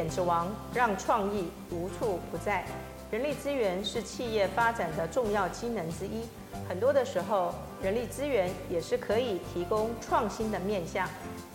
[0.00, 2.64] 点子王，让创意无处不在。
[3.10, 6.22] 人力资源是企业发展的重要机能之一，
[6.66, 11.06] 很多的时候，人力资源也是可以提供创新的面向。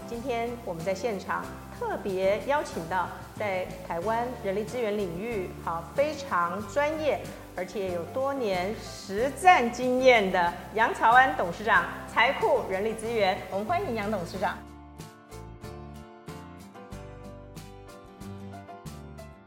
[0.07, 1.43] 今天我们在现场
[1.79, 7.19] 特别邀请到在台湾人力资源领域好非常专业，
[7.55, 14.55] 而且有多年实战经验的杨朝安董事长，财库人力资源，我们欢迎杨董事长。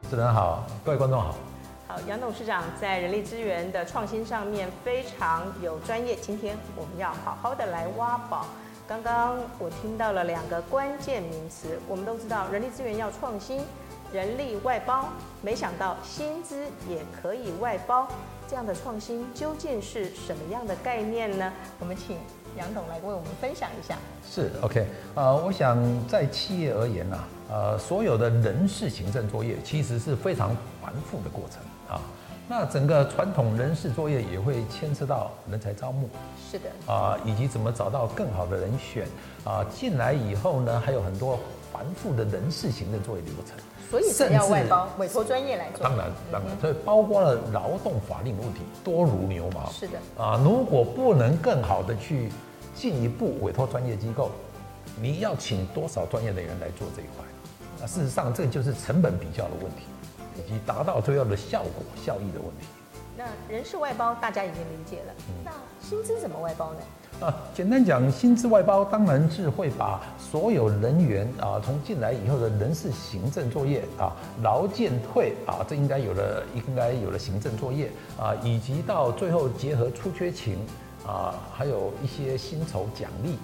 [0.09, 1.35] 主持人好，各位观众好。
[1.87, 8.47] 好，杨董事长在人力资源的创新上面非常有专业，今天我们要好好的来挖宝。
[8.87, 13.61] 刚刚我听到了两个关键名词，我们都知道人力资源要创新，
[14.11, 15.11] 人力外包，
[15.43, 18.09] 没想到薪资也可以外包，
[18.49, 21.53] 这样的创新究竟是什么样的概念呢？
[21.79, 22.17] 我们请
[22.59, 23.97] 杨董来为我们分享一下。
[24.29, 30.51] 是 OK，呃，我想在企业而言呢、啊，呃，所有的人事行政作业其实是非常
[30.83, 31.63] 繁复的过程
[31.97, 32.01] 啊。
[32.51, 36.09] 那整个传统人事作业也会牵涉到人才招募，
[36.51, 39.07] 是的啊，以及怎么找到更好的人选
[39.45, 41.39] 啊，进来以后呢，还有很多
[41.71, 43.55] 繁复的人事行政作业流程，
[43.91, 45.85] 所以是要外包委托专业来做。
[45.85, 49.71] 当然，当然，所以包括了劳动法令问题多如牛毛。
[49.71, 52.33] 是的啊，如果不能更好的去
[52.79, 54.31] 进一步委托专业机构，
[55.03, 57.27] 你要请多少专业的人来做这一块？
[57.81, 59.83] 那事实上，这就是成本比较的问题。
[60.39, 62.67] 以及达到最后的效果、效益的问题。
[63.17, 65.51] 那人事外包大家已经理解了，嗯、那
[65.85, 67.27] 薪资怎么外包呢？
[67.27, 80.57] 啊，简单讲，薪资外包当然是会把所有人员啊，从进来以后的人事行政作业啊，劳健退啊，这应该有了，应该有了行政作业啊，以及到最后结合出缺勤
[81.09, 83.39] 啊，还有一些薪酬奖励。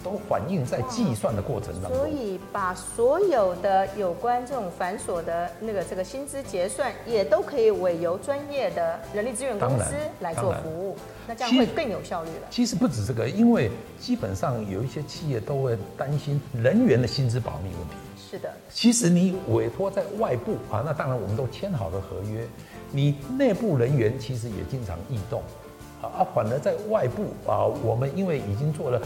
[0.00, 10.96] 都反映在计算的过程当中，所以把所有的有关这种繁琐的那个这个薪资结算，也都可以委由专业的人力资源公司来做服务，
[11.26, 12.46] 那这样会更有效率了。
[12.48, 17.96] 其实不止这个，因为基本上有一些企业都会担心人员的薪资保密问题。
[18.30, 22.46] 是的，其实你委托在外部啊，那当然我们都签好了合约，
[22.92, 25.42] 你内部人员其实也经常异动
[26.02, 29.00] 啊，反而在外部啊，我们因为已经做了。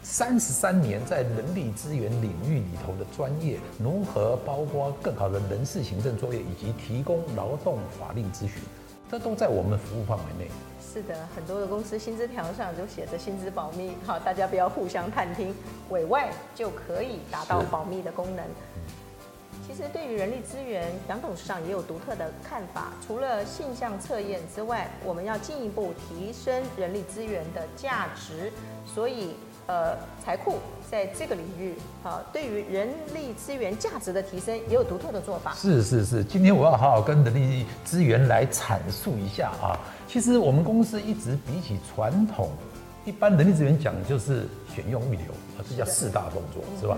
[0.00, 8.62] 三十三年在人力资源领域里头的专业，如何包括更好的人事行政作业，以及提供劳动法令咨询，
[9.10, 10.50] 这都在我们服务范围内。
[10.80, 15.52] 是的，很多的公司薪资条上就写着薪资保密，好，大家不要互相探听，
[15.90, 18.44] 委外就可以达到保密的功能。
[19.68, 22.94] 其实对于人力资源，杨董事长也有独特的看法。
[23.06, 28.50] 除了性向测验之外，我们要进一步提升人力资源的价值，
[28.86, 29.34] 所以。
[29.68, 30.56] 呃，财库
[30.90, 35.52] 在这个领域，好，对于人力资源价值的提升也有独特的做法。
[35.52, 39.78] 是是是，今天我要好好跟人力资源来阐述一下啊。
[40.08, 42.50] 其实我们公司一直比起传统，
[43.04, 45.26] 一般人力资源讲就是选用预留，
[45.68, 46.96] 这叫四大动作，是吧？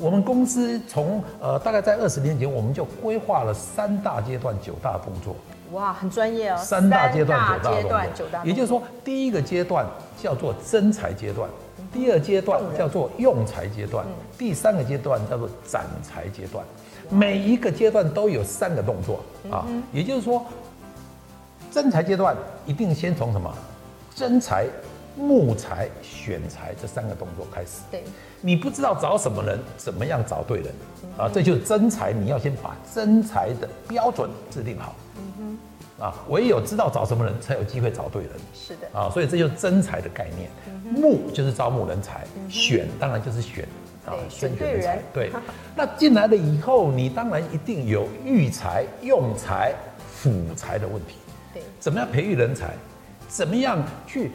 [0.00, 5.34] 我们公司从呃大概在二十年前，我们就规划了三大阶段九大动作。
[5.72, 6.56] 哇，很专业哦。
[6.56, 8.00] 三大阶段九大动作，
[8.44, 9.86] 也就是说，第一个阶段
[10.22, 11.48] 叫做征才阶段。
[11.92, 14.04] 第二阶段叫做用才阶段，
[14.36, 16.62] 第三个阶段叫做展才阶段，
[17.08, 19.20] 每一个阶段都有三个动作
[19.50, 20.44] 啊，也就是说，
[21.70, 22.36] 征才阶段
[22.66, 23.50] 一定先从什么？
[24.14, 24.66] 征才、
[25.18, 27.80] 募才、选材这三个动作开始。
[27.90, 28.04] 对，
[28.40, 30.72] 你不知道找什么人，怎么样找对人
[31.18, 31.28] 啊？
[31.32, 34.94] 这就是真材，你要先把真材的标准制定好。
[35.98, 38.32] 啊，唯有知道找什么人才有机会找对人。
[38.54, 38.86] 是的。
[38.96, 40.48] 啊，所以这就是真材的概念。
[40.84, 43.66] 木就是招募人才，选当然就是选
[44.06, 45.02] 啊，甄选人才。
[45.12, 45.32] 对。
[45.74, 49.74] 那进来了以后，你当然一定有育才、用才、
[50.08, 51.16] 辅才的问题。
[51.52, 51.64] 对。
[51.80, 52.74] 怎么样培育人才？
[53.26, 54.30] 怎么样去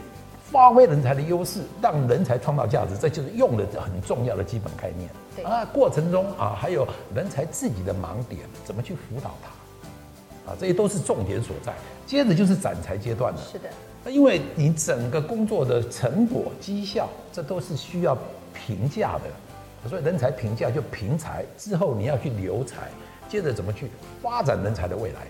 [0.53, 2.95] 发挥人才的优势，让人才创造价值？
[2.95, 5.09] 这就是用的很重要的基本概念。
[5.35, 5.43] 对。
[5.43, 10.51] 啊，过程中啊，还有人才自己的盲点，怎么去辅导他？
[10.51, 11.73] 啊，这些都是重点所在。
[12.05, 13.39] 接着就是展才阶段了。
[13.51, 13.67] 是的。
[14.05, 18.15] 那因为你整个工作的成果绩效，这都是需要
[18.53, 22.89] 评价的，所以人才评价就评才之后，你要去留才，
[23.27, 23.89] 接着怎么去
[24.21, 25.21] 发展人才的未来。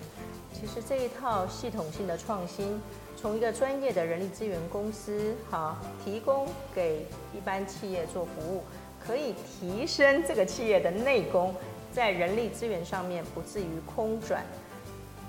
[0.52, 2.82] 其实这一套系统性的创新，
[3.24, 8.66] 从一个专业的人力资源公司，哈，提供给一般企业做服务，
[9.00, 11.56] 可以提升这个企业的内功，
[11.90, 14.44] 在人力资源上面不至于空转。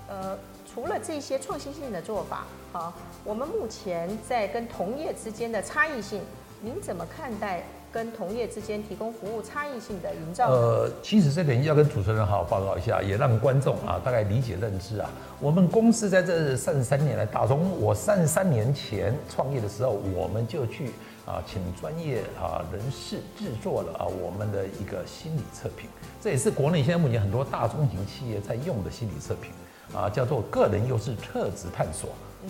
[0.09, 0.37] 呃，
[0.67, 2.93] 除了这些创新性的做法，好，
[3.23, 6.21] 我们目前在跟同业之间的差异性，
[6.59, 7.63] 您怎么看待
[7.95, 10.49] 跟同业之间提供服务差异性的营造？
[10.49, 15.09] 呃，其实这点要跟主持人好好报告一下，也让观众啊大概理解认知啊。
[15.39, 20.87] 我们公司在这三十三年来，打从我三十三年前创业的时候，我们就去
[21.25, 25.89] 啊请专业啊人士制作了啊我们的一个心理测评，
[26.21, 29.51] 这也是国内现在目前很多大中型企业在用的心理测评
[29.97, 32.09] 啊，叫做个人优势特质探索。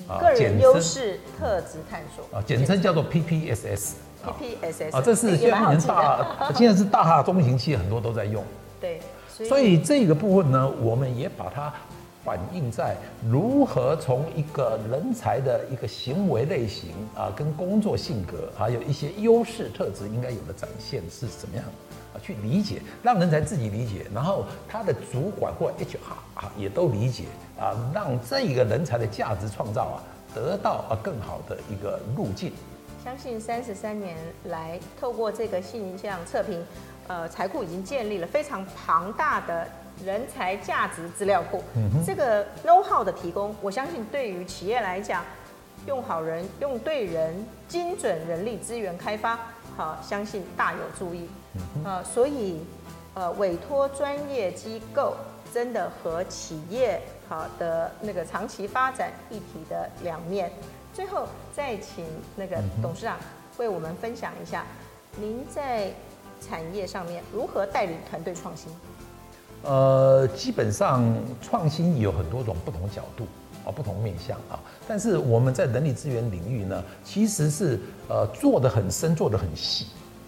[0.10, 3.94] 啊，个人优势特质探索啊，简称叫做 PPSS。
[4.34, 8.44] PPSS 啊，这是现在目前大，现在是大中型企业很多都在用。
[8.80, 9.00] 对，
[9.30, 11.74] 所以这个部分呢，我们也把它
[12.24, 12.96] 反映在
[13.30, 21.64] 如何从一个人才的一个行为类型啊，跟工作性格，还有一些优势特质应该有的展现是怎么样
[22.14, 22.18] 啊？
[22.22, 27.26] 去理解，让人才自己理解，然后他的主管或 HR 啊也都理解
[27.60, 32.52] 啊，让这一个人才的价值创造啊得到啊更好的一个路径。
[33.06, 36.66] 相信三十三年来，透过这个性向测评，
[37.08, 39.68] 呃，财库已经建立了非常庞大的
[40.04, 41.64] 人才价值资料库。
[41.76, 45.24] 嗯，这个 know how 的提供，我相信对于企业来讲，
[45.86, 49.38] 用好人、用对人、精准人力资源开发，
[49.78, 51.30] 好，相信大有助益。
[51.54, 52.66] 嗯哼，呃，所以，
[53.14, 55.16] 呃，委托专业机构
[55.54, 57.00] 真的和企业
[57.30, 60.52] 好的那个长期发展一体的两面。
[60.96, 62.06] 最后再请
[62.38, 63.18] 那个董事长
[63.58, 64.66] 为我们分享一下，
[65.20, 65.92] 您在
[66.40, 68.72] 产业上面如何带领团队创新？
[69.64, 71.04] 呃，基本上
[71.42, 73.28] 创新有很多种不同角度
[73.66, 74.58] 啊，不同面向啊。
[74.88, 77.78] 但是我们在人力资源领域呢，其实是
[78.08, 79.88] 呃做得很深，做得很细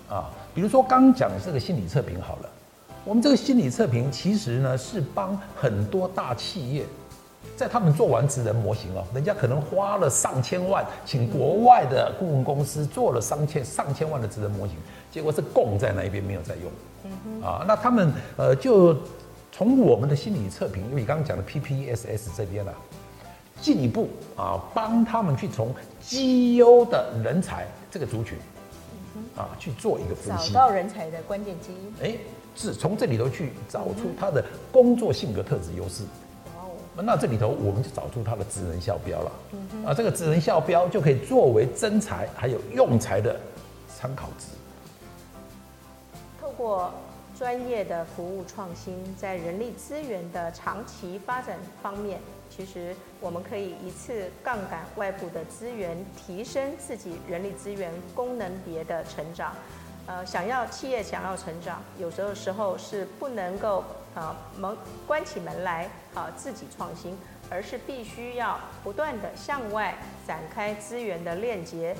[0.10, 0.30] 啊。
[0.54, 2.50] 比如说刚讲这个心理测评好了，
[3.06, 6.86] 我们这个心理测评其实呢是帮很多大企业。
[7.56, 14.76] 在他们做完职能模型哦，人家可能花了上千万，请国外的顾问公司做了上千上千万的职能模型，
[15.12, 16.72] 结果是供在那一边没有在用。
[17.06, 17.42] 嗯。
[17.42, 18.96] 啊，那他们呃就
[19.52, 22.74] 从我们的心理测评，因为你刚刚讲的 PPSS 这边啊，
[23.60, 28.38] 进一步啊帮他们去从绩优的人才这个族群，
[29.36, 31.94] 啊去做一个分析，找到人才的关键基因。
[32.04, 32.18] 哎，
[32.56, 36.04] 是从这里头去找出他的工作性格特质优势。
[37.04, 39.32] 那这里头我们就找出它的职能校标了，
[39.86, 43.40] 啊，这个职能校标就可以作为征才还有用才的
[43.88, 44.48] 参考值。
[46.42, 46.92] 透过
[47.38, 59.54] 专业的服务创新，在人力资源的长期发展方面，其实我们可以一次杠杆外部的资源，提升自己人力资源功能别的成长。
[60.08, 63.84] 呃，想要企业想要成长，有时候时候是不能够
[64.18, 64.76] 啊门
[65.06, 67.16] 关起门来啊自己创新，
[67.52, 69.96] 而是必须要不断的向外
[70.28, 71.96] 展开资源的链接，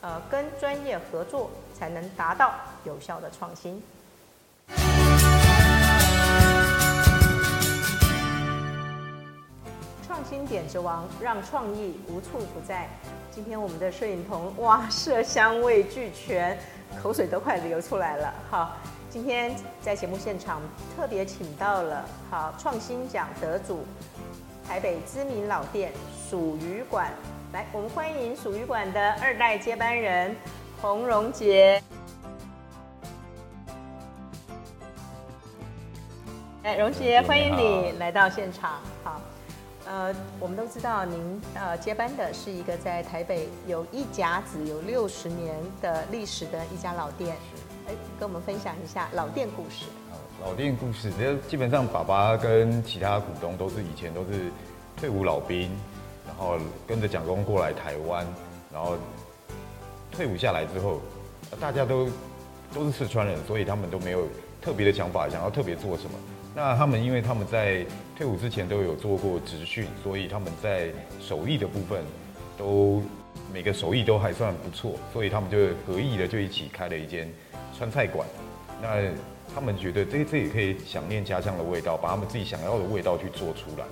[0.00, 2.54] 呃，跟专业合作，才能达到
[2.84, 3.82] 有效的创新。
[10.06, 12.88] 创新点子王，让创意无处不在。
[13.32, 16.56] 今天我们的摄影棚哇，色香味俱全。
[17.02, 18.32] 口水都快流出来了。
[18.48, 18.76] 好，
[19.16, 20.60] 今天在节目现场
[20.94, 23.82] 特别请到了好创新奖得主，
[24.68, 25.90] 台北知名老店
[26.28, 27.10] 蜀鱼馆，
[27.50, 30.36] 来，我们欢迎蜀鱼馆的二代接班人
[30.82, 31.82] 洪荣杰。
[36.62, 38.72] 哎，荣杰，欢迎你来到现场。
[39.02, 39.18] 好。
[39.86, 47.34] 呃，我们都知道您呃接班的是一个在台北有一甲子有六十年的历史的一家老店，
[48.18, 49.86] 跟我们分享一下老店故事。
[50.42, 54.50] 老店故事，这基本上爸爸跟其他股东都是以前都是
[54.96, 55.70] 退伍老兵，
[56.26, 58.26] 然后跟着蒋公过来台湾，
[58.72, 58.96] 然后
[60.10, 61.00] 退伍下来之后，
[61.58, 62.08] 大家都
[62.74, 64.28] 都是四川人，所以他们都没有
[64.60, 66.10] 特别的想法，想要特别做什么。
[66.54, 67.84] 那他们因为他们在
[68.16, 70.90] 退伍之前都有做过职训，所以他们在
[71.20, 72.02] 手艺的部分
[72.56, 73.02] 都
[73.52, 77.30] 每个手艺都还算不错，所以他们就合意的就一起开了一间
[77.76, 78.26] 川菜馆。
[78.82, 79.02] 那
[79.54, 83.84] 他们觉得这这也可以想念家乡的味道，把他们自己想要的味道去做出来，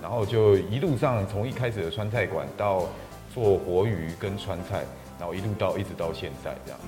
[0.00, 2.86] 然后就一路上从一开始的川菜馆到
[3.34, 4.84] 做活鱼跟川菜，
[5.18, 6.80] 然后一路到一直到现在这样。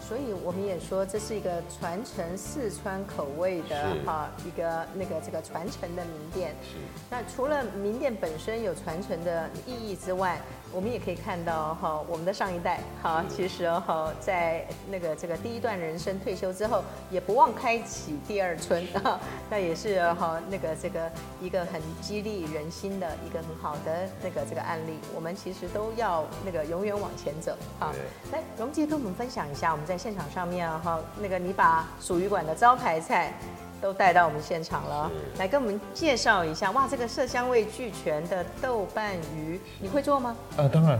[0.00, 6.54] 所以我们也说，这是一个传承四川口味的哈一个那个这个传承的名店。
[6.62, 6.78] 是。
[7.10, 10.40] 那除了名店本身有传承的意义之外，
[10.72, 19.18] 我们也可以看到哈，我们的上一代哈，其实哈，在那个这个第一段人生退休之后，也不忘开启第二春哈，
[19.50, 21.10] 那也是哈那个这个
[21.40, 24.98] 一个很激励人心的一个很好的那个这个案例。
[25.14, 27.92] 我们其实都要那个永远往前走啊。
[28.32, 33.32] 来，荣杰跟我们分享一下，我们在现场上面哈，那个你把蜀鱼馆的招牌菜
[33.80, 36.70] 都带到我们现场了，来跟我们介绍一下。
[36.72, 40.36] 哇，这个色香味俱全的豆瓣鱼，你会做吗？
[40.56, 40.98] 呃，当然。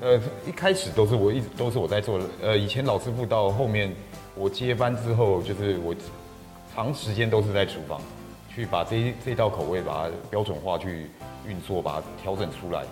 [0.00, 2.24] 呃，一开始都是我一直都是我在做的。
[2.42, 3.94] 呃，以前老师傅到后面
[4.34, 5.94] 我接班之后，就是我
[6.74, 8.00] 长时间都是在厨房
[8.52, 11.10] 去把这这道口味把它标准化去
[11.46, 12.82] 运作，把它调整出来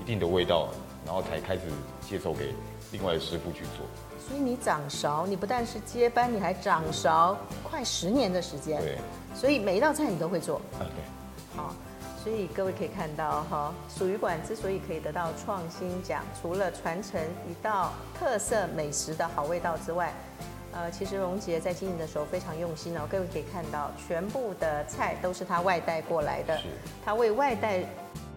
[0.00, 0.68] 一定的味道，
[1.04, 1.62] 然后才开始
[2.00, 2.54] 接手给
[2.92, 3.84] 另外的师傅去做。
[4.26, 8.80] 所以你掌勺，你不但是接班，你还掌勺快十年的时间。
[8.80, 8.98] 对。
[9.34, 10.56] 所以每一道菜你都会做。
[10.78, 11.56] 啊，对。
[11.56, 11.74] 好。
[12.22, 20.10] 所以各位可以看到哈，蜀鱼馆之所以可以得到创新奖，除了传承一道特色美食的好味道之外，
[20.72, 23.02] 呃，其实荣杰在经营的时候非常用心哦。
[23.10, 26.58] 各位可以看到，全部的菜都是他外带过来的，
[27.04, 27.84] 他为外带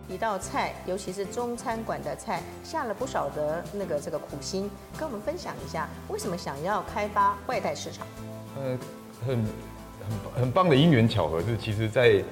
[0.08, 4.70] 一道菜，尤其是中餐馆的菜，下了不少的那个这个苦心。
[4.98, 8.08] 跟我们分享一下，为什么想要开发外带市场？
[8.56, 8.78] 呃，
[9.26, 12.24] 很很很棒的因缘巧合是，其实，在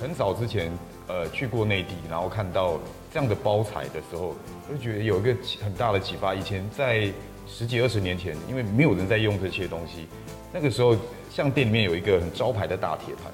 [0.00, 0.72] 很早之前。
[1.06, 2.78] 呃，去过内地，然后看到
[3.12, 4.34] 这样的包材的时候，
[4.66, 6.34] 我就觉得有一个很大的启发。
[6.34, 7.12] 以前在
[7.46, 10.08] 十几二十年前，因为没有人在用这些东西，
[10.50, 10.96] 那个时候
[11.30, 13.30] 像店里面有一个很招牌的大铁盘，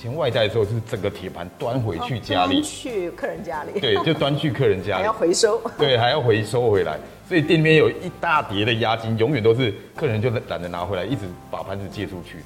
[0.00, 6.98] 前外带的时候是整个铁盘端回去家里，去客人家里，对，就端去客人家里，还要回收，对，还要回收回来。
[7.28, 12.38] 所以店里面有一大叠的押金，永远都是客人就懒得拿回来，一直把盘子借出去。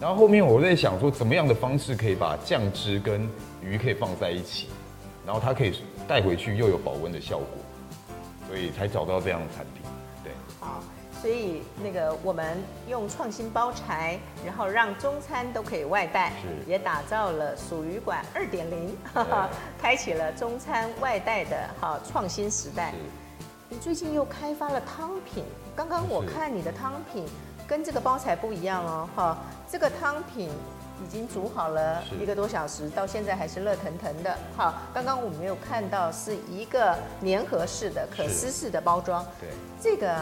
[0.00, 3.28] 然后后面我在想说，怎么样的方式可以把酱汁跟
[3.62, 4.68] 鱼可以放在一起，
[5.26, 5.74] 然后它可以
[6.08, 7.46] 带回去又有保温的效果，
[8.48, 9.82] 所以才找到这样的产品。
[10.24, 10.82] 对，好，
[11.20, 18.96] 所以那个我们用创新包材，然后让中餐都可以外带，是也打造了蜀鱼馆二点零，
[19.80, 22.92] 开启了中餐外带的哈创新时代。
[23.68, 25.44] 你最近又开发了汤品，
[25.74, 27.26] 刚刚我看你的汤品
[27.66, 30.50] 跟这个包材不一样哦，哈，这个汤品。
[31.04, 34.34] 已经煮好了一个多小时，到现在还是热腾腾的。
[34.56, 39.22] 好，刚刚我们没有看到是一个粘合式的可撕式的包装。
[39.38, 40.16] 对，这个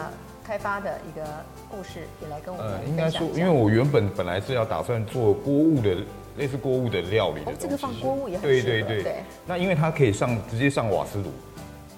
[0.45, 1.25] 开发的一个
[1.69, 2.87] 故事也来跟我们分享一下。
[2.87, 5.95] 呃，应该说，因为我原本本来是要打算做锅物的，
[6.37, 7.51] 类似锅物的料理的。
[7.51, 9.03] 哦，这个放锅物也很对对对。
[9.03, 11.31] 对那因为它可以上直接上瓦斯炉，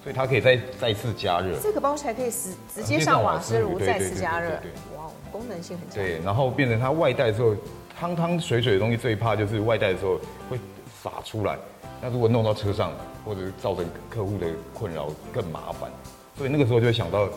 [0.02, 1.58] 所以它可以再再次加热。
[1.62, 4.50] 这个包材可以直直接上瓦斯炉再次加热。
[4.96, 6.02] 哇，功能性很强。
[6.02, 7.54] 对，然后变成它外带之后。
[8.00, 10.56] 汤汤水水的东西最怕就是外带的时候会
[11.02, 11.58] 洒出来，
[12.00, 12.92] 那如果弄到车上，
[13.24, 15.90] 或者造成客户的困扰更麻烦，
[16.36, 17.28] 所以那个时候就会想到，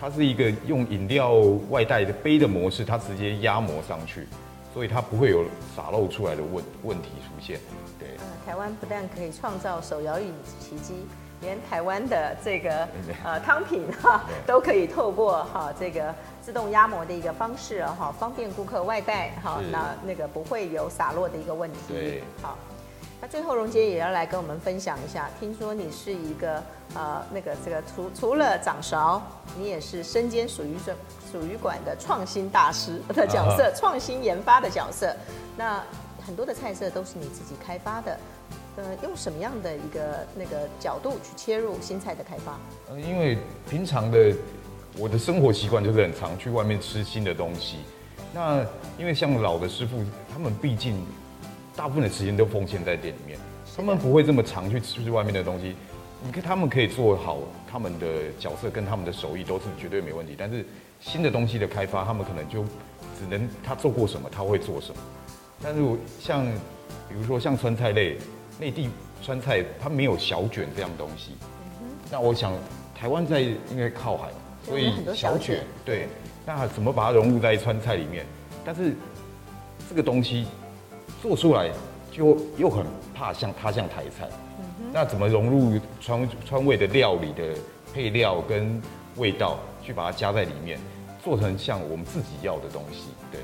[0.00, 1.34] 它是一个用饮料
[1.70, 4.26] 外带的杯的模式，它直接压模上去，
[4.72, 5.44] 所以它不会有
[5.76, 7.60] 洒漏出来的问问题出现。
[7.98, 10.94] 对，嗯，台湾不但可以创造手摇饮奇迹。
[11.40, 12.86] 连台湾的这个
[13.24, 21.78] 呃汤品哈都可以透过哈这个自动压模的一个方式哈，方便顾客外带哈，那那个不会有洒落的一个问题。
[21.88, 22.56] 对，好，
[23.22, 26.60] 那最后荣杰也要来跟我们分享一下，听说你是一个
[26.92, 29.22] 呃那个这个除除了掌勺，
[29.56, 30.92] 你也是身兼属于这
[31.30, 35.14] 属于馆的创新大师的角色，创新研发的角色。
[35.56, 35.80] 那
[36.26, 38.18] 很多的菜色都是你自己开发的。
[38.74, 42.58] 呃，用什么样的一个那个角度去切入新菜的开发？
[42.90, 43.38] 呃，因为
[43.70, 44.34] 平常的
[44.98, 47.76] 我的生活习惯就是很常去外面吃新的东西。
[48.34, 48.66] 那
[48.98, 50.02] 因为像老的师傅，
[50.32, 51.06] 他们毕竟
[51.76, 53.38] 大部分的时间都奉献在店里面，
[53.76, 55.74] 他们不会这么常去吃外面的东西。
[56.24, 57.38] 你看他们可以做好
[57.70, 60.64] 他们的角色跟他们的手艺都是绝对没问题，但是
[61.00, 62.62] 新的东西的开发，他们可能就
[63.18, 64.96] 只能他做过什么他会做什么。
[65.62, 66.44] 但是我像
[67.08, 68.16] 比如说像川菜类。
[68.60, 68.88] 内地
[69.22, 71.32] 川菜它没有小卷这样东西，
[71.80, 72.52] 嗯、那我想
[72.94, 74.28] 台湾在因为靠海，
[74.62, 76.06] 所以小卷对，
[76.46, 78.26] 那怎么把它融入在川菜里面？
[78.62, 78.94] 但是
[79.88, 80.46] 这个东西
[81.22, 81.70] 做出来
[82.10, 87.54] 就又很怕像它像台菜，嗯、那怎么融入川川味的料理的
[87.94, 88.82] 配料跟
[89.16, 90.80] 味道，去把它加在里面，
[91.22, 93.10] 做成像我们自己要的东西？
[93.30, 93.40] 对。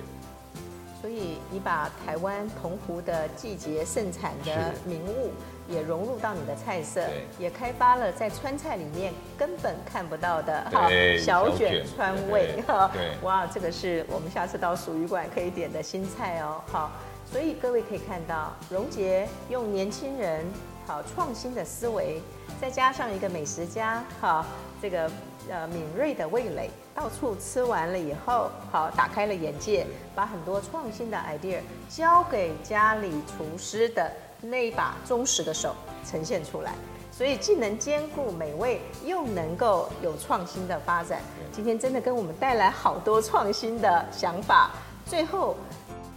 [1.01, 5.31] 所以你把台湾澎湖的季节盛产的名物
[5.69, 7.01] 也融入到你的菜色，
[7.39, 12.91] 也开发了在川菜里面根本看不到的哈小卷川味哈。
[13.23, 16.61] 哇，这个是我们下次到蜀鱼馆可以点的新菜哦。
[16.67, 16.91] 好，
[17.31, 20.45] 所以各位可以看到，荣杰用年轻人
[20.87, 22.23] 好创新的思维，
[22.61, 24.45] 再加上一个美食家哈
[24.81, 25.11] 这个。
[25.51, 36.75] 呃，敏锐的味蕾，到处吃完了以后，好，打开了眼界，把很多创新的 idea 交给家里厨师的那一把忠实的手呈现出来。
[37.11, 41.23] 所以既能兼顾美味，又能够有创新的发展。
[41.51, 44.71] 今天真的跟我们带来好多创新的想法。
[45.07, 45.57] 最后，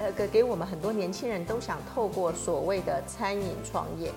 [0.01, 4.11] 呃，给给我们很多年轻人都想透过所谓的餐饮创业，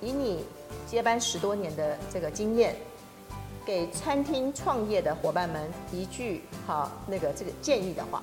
[0.00, 0.44] 以你
[0.84, 2.74] 接班十多年的这个经验，
[3.64, 8.20] 给餐厅创业的伙伴们一句好那个这个建议的话。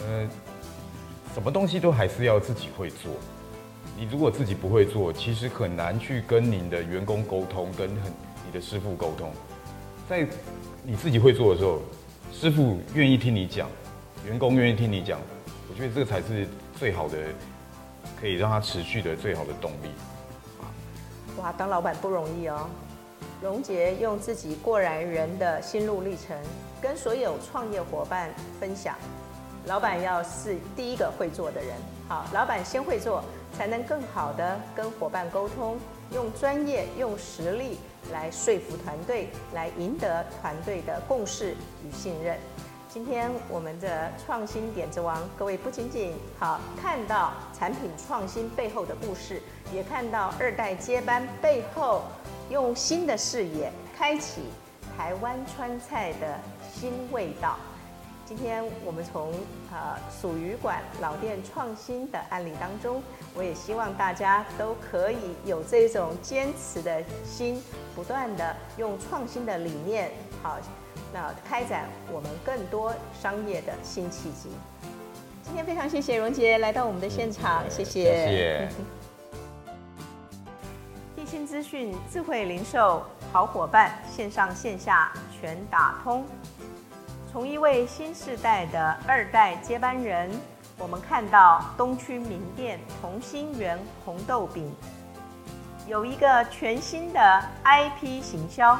[0.00, 0.28] 呃，
[1.32, 3.12] 什么东西都还是要自己会做。
[3.96, 8.12] 你如果自己不会做，其实很难去跟您的员工沟通，跟很
[8.44, 9.30] 你的师傅沟通。
[10.08, 10.26] 在
[10.82, 11.80] 你自己会做的时候，
[12.32, 13.70] 师傅愿意听你讲，
[14.24, 15.20] 员工愿意听你讲，
[15.68, 16.46] 我觉得这个才是
[16.78, 17.18] 最好的，
[18.20, 19.90] 可以让他持续的最好的动力。
[21.38, 22.68] 哇，当老板不容易哦。
[23.42, 26.34] 荣杰用自己过来人的心路历程，
[26.80, 28.96] 跟所有创业伙伴分享。
[29.66, 31.76] 老板要是第一个会做的人，
[32.08, 33.22] 好，老板先会做，
[33.58, 35.76] 才能更好的跟伙伴沟通，
[36.12, 37.76] 用专业、用实力
[38.12, 41.50] 来说服团队，来赢得团队的共识
[41.84, 42.38] 与信任。
[42.96, 52.04] 今天我们的创新点子王，各位不仅仅好看到产品创新背后的故事，也看到二代接班背后
[52.48, 54.44] 用新的视野开启
[54.96, 56.40] 台湾川菜的
[56.72, 57.58] 新味道。
[58.24, 59.30] 今天我们从
[59.70, 63.02] 呃属鱼馆老店创新的案例当中，
[63.34, 67.62] 我也希望大家都可以有这种坚持的心，
[67.94, 70.10] 不断的用创新的理念，
[70.42, 70.56] 好，
[71.16, 74.50] 那开展我们更多商业的新契机。
[75.42, 78.02] 今天非常谢谢荣杰来到我们的现场，谢谢。
[78.02, 78.68] 谢谢。
[81.16, 86.22] 地心资讯智慧零售好伙伴，线上线下全打通。
[87.32, 90.30] 从一位新时代的二代接班人，
[90.76, 94.70] 我们看到东区名店同心圆红豆饼
[95.86, 98.78] 有一个全新的 IP 行销，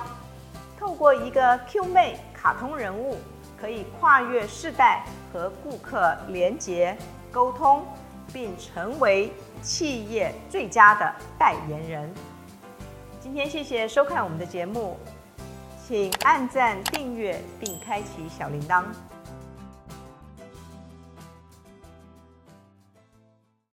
[0.78, 3.16] 透过一个 Q 妹卡通人物，
[3.60, 6.96] 可以跨越世代和顾客连接
[7.32, 7.84] 沟通，
[8.32, 12.12] 并成为企业最佳的代言人。
[13.20, 14.98] 今天谢谢收看我们的节目。
[15.86, 18.84] 请按赞、订阅并开启小铃铛。